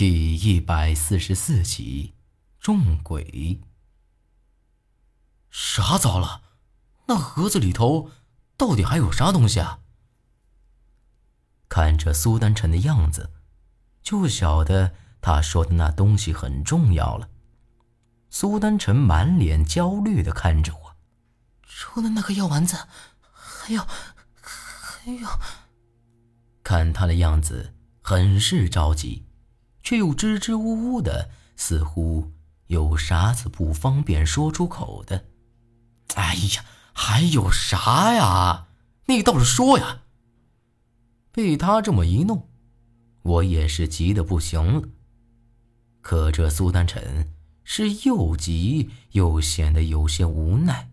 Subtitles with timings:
[0.00, 2.14] 第一百四十四集，
[2.58, 3.60] 中鬼。
[5.50, 6.40] 啥糟了？
[7.04, 8.10] 那盒子里头
[8.56, 9.80] 到底还有啥东西啊？
[11.68, 13.30] 看着苏丹晨的样子，
[14.02, 17.28] 就晓得他说的那东西很重要了。
[18.30, 20.96] 苏丹晨满脸焦虑的看着我，
[21.62, 22.88] 除了那个药丸子，
[23.20, 23.86] 还有，
[24.40, 25.28] 还有。
[26.64, 29.26] 看他的样子，很是着急，
[29.90, 32.30] 却又支支吾吾的，似乎
[32.68, 35.24] 有啥子不方便说出口的。
[36.14, 38.68] 哎呀，还有啥呀？
[39.06, 40.02] 你倒是说呀！
[41.32, 42.48] 被他这么一弄，
[43.22, 44.88] 我也是急得不行了。
[46.00, 47.32] 可这苏丹晨
[47.64, 50.88] 是又急又显得有些无奈，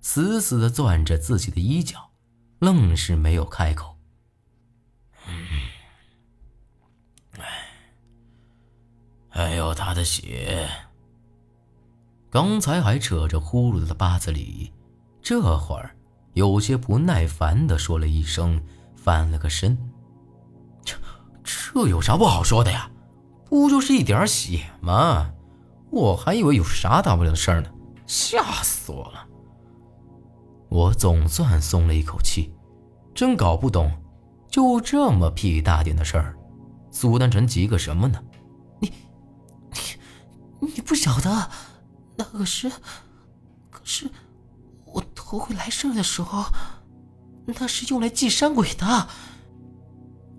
[0.00, 2.10] 死死的攥着自己的衣角，
[2.58, 3.95] 愣是没有开口。
[9.36, 10.66] 还有他的血。
[12.30, 14.72] 刚才还扯着呼噜的八子里，
[15.20, 15.94] 这会儿
[16.32, 18.58] 有些不耐烦的说了一声，
[18.96, 19.76] 翻了个身。
[20.82, 20.96] 这
[21.44, 22.90] 这有啥不好说的呀？
[23.44, 25.30] 不就是一点血吗？
[25.90, 27.70] 我还以为有啥大不了的事儿呢，
[28.06, 29.26] 吓死我了！
[30.70, 32.50] 我总算松了一口气，
[33.14, 33.92] 真搞不懂，
[34.48, 36.34] 就这么屁大点的事儿，
[36.90, 38.18] 苏丹晨急个什么呢？
[40.60, 41.50] 你不晓得，
[42.16, 42.70] 那个是，
[43.70, 44.10] 可是
[44.84, 46.44] 我头回来事儿的时候，
[47.46, 49.08] 那是用来祭山鬼的。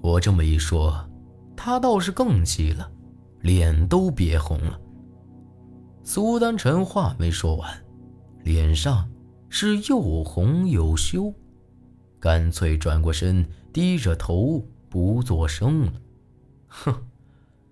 [0.00, 1.08] 我这么一说，
[1.56, 2.90] 他倒是更急了，
[3.40, 4.80] 脸都憋红了。
[6.02, 7.84] 苏丹臣话没说完，
[8.42, 9.08] 脸上
[9.48, 11.32] 是又红又羞，
[12.20, 15.92] 干脆转过身，低着头不作声了。
[16.68, 17.05] 哼。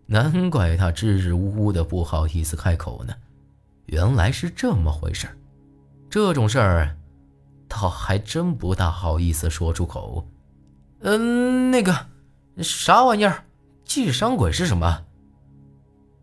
[0.06, 3.14] 难怪他支支吾吾的不好意思开口呢，
[3.86, 5.36] 原来是这么回事儿
[6.10, 6.96] 这种事儿，
[7.68, 10.26] 倒还真不大好意思说出口。
[11.00, 12.06] 嗯，那个
[12.58, 13.44] 啥玩意儿，
[13.84, 15.04] 寄生鬼是什么？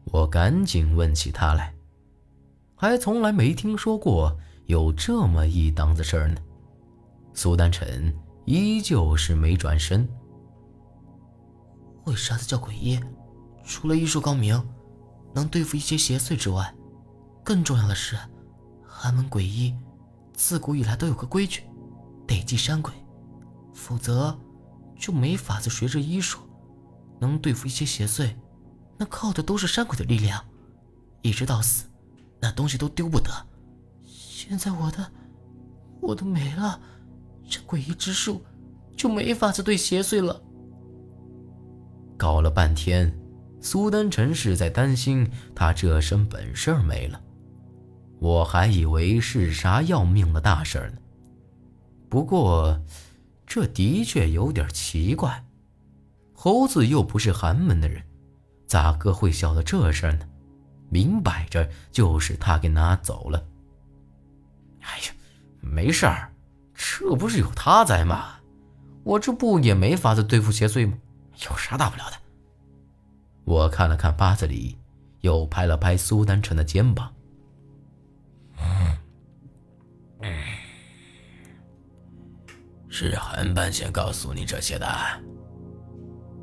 [0.05, 1.73] 我赶紧问起他来，
[2.75, 4.37] 还从来没听说过
[4.67, 6.37] 有这么一档子事儿呢。
[7.33, 8.13] 苏丹晨
[8.45, 10.07] 依旧是没转身。
[12.05, 12.99] 为啥子叫鬼医？
[13.63, 14.61] 除了医术高明，
[15.33, 16.73] 能对付一些邪祟之外，
[17.43, 18.17] 更重要的是，
[18.85, 19.73] 寒门鬼医
[20.33, 21.63] 自古以来都有个规矩，
[22.27, 22.93] 得祭山鬼，
[23.73, 24.37] 否则
[24.97, 26.39] 就没法子学这医术，
[27.19, 28.35] 能对付一些邪祟，
[28.97, 30.43] 那靠的都是山鬼的力量，
[31.21, 31.85] 一直到死，
[32.41, 33.29] 那东西都丢不得。
[34.03, 35.11] 现在我的，
[36.01, 36.81] 我都没了，
[37.47, 38.43] 这诡异之术
[38.97, 40.41] 就没法子对邪祟了。
[42.17, 43.15] 搞了半天。
[43.61, 47.21] 苏丹臣是在担心他这身本事没了，
[48.19, 50.97] 我还以为是啥要命的大事呢。
[52.09, 52.81] 不过，
[53.45, 55.45] 这的确有点奇怪，
[56.33, 58.01] 猴子又不是寒门的人，
[58.65, 60.27] 咋个会晓得这事呢？
[60.89, 63.45] 明摆着就是他给拿走了。
[64.81, 65.13] 哎呀，
[65.61, 66.33] 没事儿，
[66.73, 68.39] 这不是有他在吗？
[69.03, 70.97] 我这不也没法子对付邪祟吗？
[71.49, 72.17] 有啥大不了的？
[73.51, 74.77] 我看了看八子里，
[75.19, 77.13] 又拍了拍苏丹晨的肩膀。
[82.87, 84.87] 是韩半仙告诉你这些的。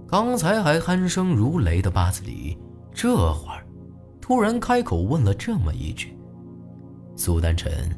[0.06, 2.58] 刚才还鼾声如雷的八子里，
[2.92, 3.66] 这会儿
[4.20, 6.14] 突然开口问了这么一句。
[7.16, 7.90] 苏丹晨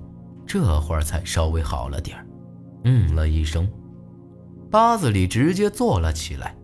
[0.47, 2.25] 这会儿才稍微好了点
[2.85, 3.69] 嗯了一声。
[4.71, 6.55] 八子里直接坐了起来，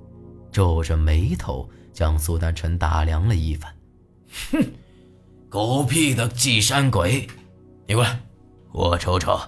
[0.52, 1.68] 皱着眉头。
[1.96, 3.74] 将苏丹晨打量了一番，
[4.50, 4.62] 哼，
[5.48, 7.26] 狗屁的祭山鬼！
[7.86, 8.20] 你过来，
[8.70, 9.40] 我瞅瞅。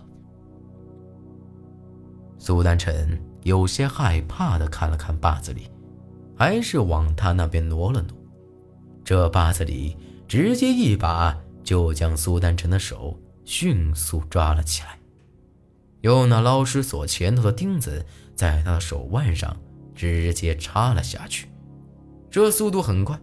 [2.39, 5.71] 苏丹晨有些害怕的看了看坝子里，
[6.39, 8.17] 还是往他那边挪了挪。
[9.05, 9.95] 这坝子里
[10.27, 14.99] 直接一把就将苏丹晨的手迅速抓了起来，
[16.01, 19.55] 用那捞尸锁前头的钉子在他的手腕上
[19.95, 21.47] 直接插了下去。
[22.31, 23.19] 这速度很快，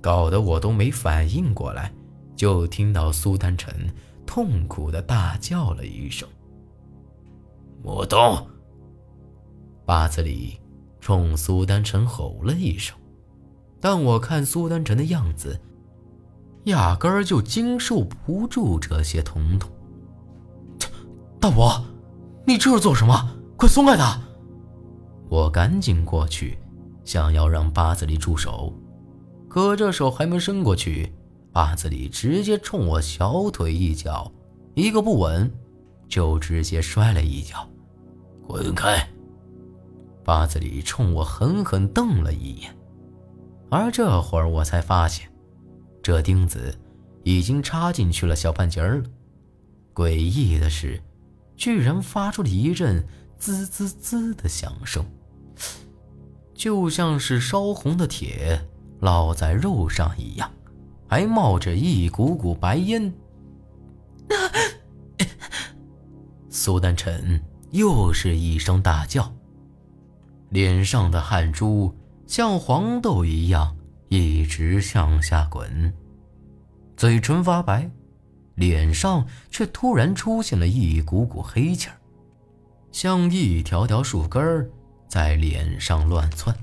[0.00, 1.92] 搞得我都没反应过来，
[2.34, 3.72] 就听到苏丹晨
[4.24, 6.28] 痛苦的大叫了一声
[7.84, 8.46] ：“莫动！”
[9.84, 10.58] 八子里
[11.00, 12.96] 冲苏丹晨吼了一声，
[13.80, 15.60] 但我看苏丹晨的样子，
[16.64, 19.70] 压根儿就经受不住这些疼痛。
[21.38, 21.84] 大伯，
[22.46, 23.36] 你这是做什么？
[23.56, 24.18] 快松开他！
[25.28, 26.56] 我赶紧过去。
[27.04, 28.72] 想要让八子里住手，
[29.48, 31.12] 可这手还没伸过去，
[31.52, 34.30] 八子里直接冲我小腿一脚，
[34.74, 35.52] 一个不稳，
[36.08, 37.68] 就直接摔了一跤。
[38.46, 39.08] 滚开！
[40.24, 42.76] 八子里冲我狠狠瞪了一眼，
[43.70, 45.28] 而这会儿我才发现，
[46.02, 46.78] 这钉子
[47.24, 49.02] 已经插进去了小半截了。
[49.94, 51.02] 诡异的是，
[51.56, 53.04] 居然发出了一阵
[53.36, 55.04] 滋滋滋的响声，
[56.62, 58.64] 就像是烧红的铁
[59.00, 60.48] 烙在肉上一样，
[61.08, 63.12] 还冒着一股股白烟。
[66.48, 67.42] 苏丹晨
[67.72, 69.34] 又是一声大叫，
[70.50, 71.92] 脸上的汗珠
[72.28, 73.76] 像黄豆一样
[74.08, 75.92] 一直向下滚，
[76.96, 77.90] 嘴唇发白。
[78.54, 81.98] 脸上却突然出现了一股股黑气儿，
[82.92, 84.70] 像一条条树根儿
[85.12, 86.56] 在脸上乱窜。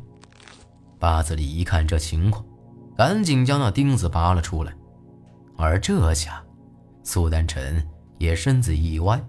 [0.97, 2.43] 八子里一看这情况，
[2.97, 4.73] 赶紧将那钉子拔了出来。
[5.55, 6.43] 而这下，
[7.03, 7.87] 苏丹晨
[8.17, 9.23] 也身子一歪，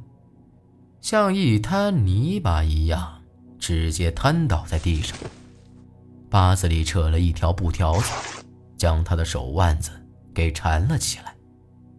[1.02, 3.20] 像一滩泥巴一样，
[3.58, 5.14] 直接瘫倒在地上。
[6.30, 8.10] 八子里扯了一条布条子，
[8.78, 9.90] 将他的手腕子
[10.32, 11.34] 给缠了起来。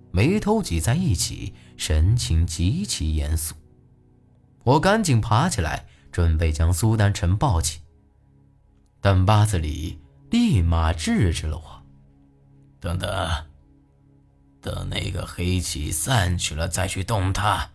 [0.09, 3.53] 眉头挤在一起，神情极其严肃。
[4.63, 7.79] 我赶紧爬起来，准备将苏丹臣抱起，
[8.99, 9.99] 但八子里
[10.29, 11.83] 立马制止了我
[12.79, 13.09] ：“等等，
[14.61, 17.69] 等那个黑气散去了再去动他。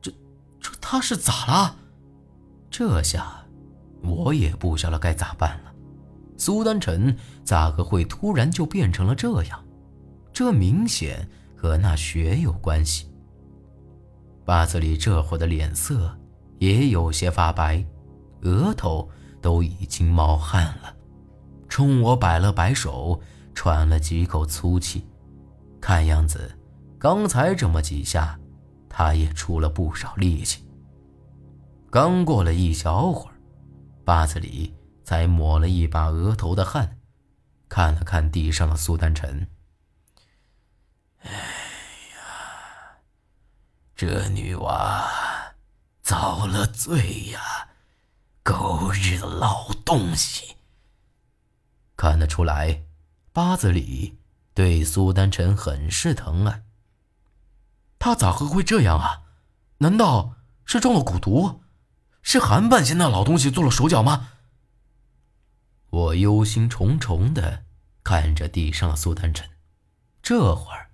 [0.00, 0.12] 这
[0.60, 1.76] 这他是咋了？
[2.70, 3.44] 这下
[4.02, 5.72] 我也不晓得该咋办了。
[6.38, 9.62] 苏丹臣咋个会突然就变成了这样？”
[10.32, 13.10] 这明显和那血有关系。
[14.44, 16.15] 八子里这会的脸色
[16.58, 17.84] 也有些发白，
[18.42, 19.08] 额头
[19.40, 20.94] 都已经冒汗了，
[21.68, 23.20] 冲我摆了摆手，
[23.54, 25.06] 喘了几口粗气。
[25.80, 26.58] 看样子，
[26.98, 28.38] 刚才这么几下，
[28.88, 30.66] 他也出了不少力气。
[31.90, 33.36] 刚过了一小会儿，
[34.04, 34.74] 八子里
[35.04, 36.98] 才抹了一把额头的汗，
[37.68, 39.46] 看了看地上的苏丹晨。
[41.20, 42.98] 哎呀，
[43.94, 45.06] 这女娃
[46.06, 47.70] 遭了罪呀！
[48.44, 50.54] 狗日的老东西！
[51.96, 52.84] 看得出来，
[53.32, 54.16] 八子里
[54.54, 56.62] 对苏丹晨很是疼爱。
[57.98, 59.22] 他咋个会这样啊？
[59.78, 61.64] 难道是中了蛊毒？
[62.22, 64.28] 是韩半仙那老东西做了手脚吗？
[65.90, 67.64] 我忧心忡忡的
[68.04, 69.50] 看着地上的苏丹晨，
[70.22, 70.92] 这会儿。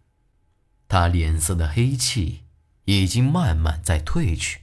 [0.88, 2.46] 他脸色的黑气
[2.86, 4.61] 已经慢慢在褪去，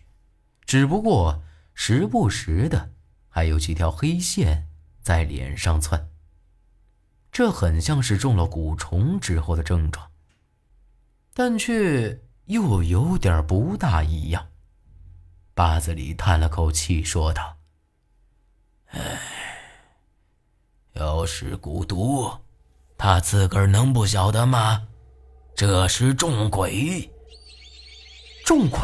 [0.69, 1.41] 只不过
[1.73, 2.91] 时不时的
[3.27, 4.67] 还有几条黑线
[5.01, 6.09] 在脸上窜。
[7.31, 10.11] 这很像是中了蛊虫之后的症状，
[11.33, 14.49] 但却又有点不大一样。
[15.55, 17.57] 八子里叹了口气，说道
[18.93, 19.19] ：“唉，
[20.93, 22.31] 要是蛊毒，
[22.95, 24.87] 他自个儿能不晓得吗？”
[25.57, 27.11] 这是中鬼！
[28.45, 28.79] 中鬼！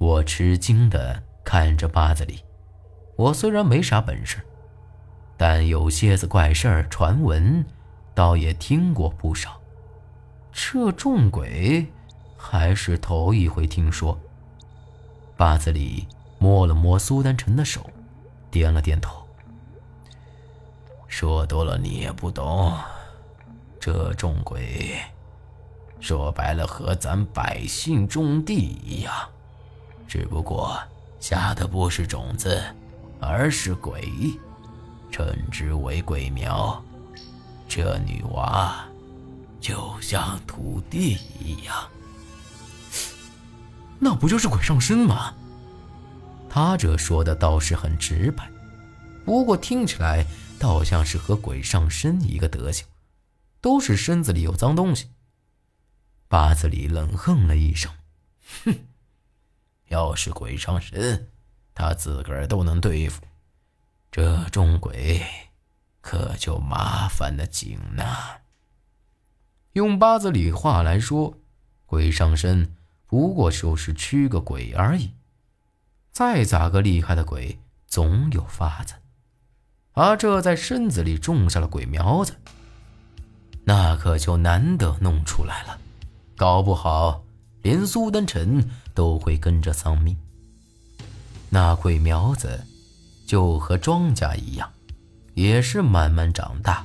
[0.00, 2.42] 我吃惊的看着八子里。
[3.16, 4.40] 我虽然没啥本事，
[5.36, 7.62] 但有些子怪事儿传闻，
[8.14, 9.60] 倒也听过不少。
[10.50, 11.86] 这众鬼
[12.34, 14.18] 还是头一回听说。
[15.36, 16.08] 八子里
[16.38, 17.84] 摸了摸苏丹晨的手，
[18.50, 19.22] 点了点头。
[21.08, 22.74] 说多了你也不懂。
[23.78, 24.98] 这种鬼，
[26.00, 29.12] 说白了和咱百姓种地一样，
[30.10, 30.76] 只不过
[31.20, 32.60] 下的不是种子，
[33.20, 34.10] 而是鬼，
[35.08, 36.84] 称之为鬼苗。
[37.68, 38.84] 这女娃
[39.60, 41.88] 就像土地一样，
[44.00, 45.32] 那不就是鬼上身吗？
[46.48, 48.50] 他这说的倒是很直白，
[49.24, 50.26] 不过听起来
[50.58, 52.84] 倒像是和鬼上身一个德行。
[53.60, 55.10] 都是身子里有脏东西。
[56.26, 57.92] 八子里冷哼了一声
[58.64, 58.74] ：“哼，
[59.90, 61.28] 要是鬼上身，
[61.74, 63.22] 他自个儿都能对付，
[64.10, 65.20] 这种鬼
[66.00, 68.38] 可就麻烦的紧呐。”
[69.74, 71.34] 用八字里话来说，
[71.86, 72.74] 鬼上身
[73.06, 75.10] 不过就是驱个鬼而已。
[76.12, 78.94] 再咋个厉害的鬼，总有法子。
[79.92, 82.36] 而这在身子里种下了鬼苗子。
[83.64, 85.78] 那可就难得弄出来了，
[86.36, 87.24] 搞不好
[87.62, 88.68] 连苏丹臣
[89.00, 90.14] 都会跟着丧命。
[91.48, 92.66] 那鬼苗子
[93.26, 94.70] 就和庄稼一样，
[95.32, 96.84] 也是慢慢长大，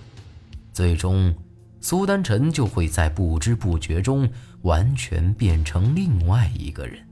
[0.71, 1.35] 最终
[1.81, 4.29] 苏丹臣就会在不知不觉中
[4.61, 7.05] 完全变成另外一个人。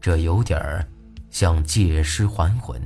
[0.00, 0.88] 这有点儿
[1.30, 2.80] 像借尸还魂，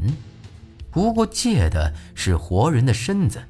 [0.90, 3.40] 不过借的是活人的身子。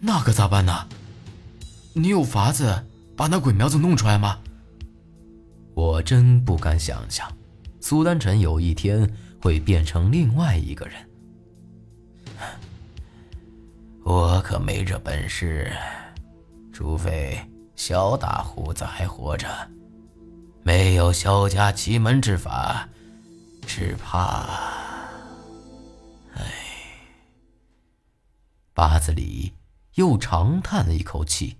[0.00, 0.86] 那可咋办呢？
[1.94, 2.84] 你有法子
[3.16, 4.40] 把那鬼苗子弄出来吗？
[6.02, 7.30] 真不敢想象，
[7.80, 10.94] 苏丹臣有一天会变成另外一个人。
[14.02, 15.72] 我可没这本事，
[16.72, 17.38] 除非
[17.76, 19.46] 萧大胡子还活着。
[20.62, 22.88] 没有萧家奇门之法，
[23.66, 24.46] 只怕……
[26.34, 26.42] 哎，
[28.74, 29.54] 八子里
[29.94, 31.58] 又长叹了一口气。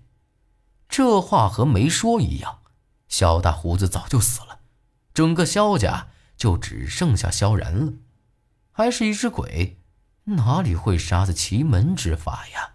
[0.89, 2.60] 这话和没说一样。
[3.11, 4.61] 萧大胡子早就死了，
[5.13, 7.93] 整个萧家就只剩下萧然了，
[8.71, 9.77] 还是一只鬼，
[10.23, 12.70] 哪里会啥子奇门之法呀？